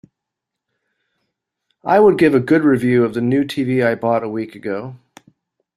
[1.83, 4.95] I would give a good review of the new TV I bought a week ago.